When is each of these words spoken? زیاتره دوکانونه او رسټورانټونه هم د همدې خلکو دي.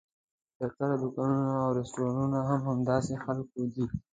زیاتره 0.57 0.95
دوکانونه 1.01 1.53
او 1.63 1.69
رسټورانټونه 1.77 2.39
هم 2.49 2.77
د 2.85 2.89
همدې 2.95 3.15
خلکو 3.25 3.59
دي. 3.73 3.85